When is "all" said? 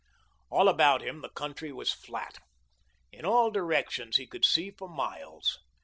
0.49-0.67, 3.23-3.51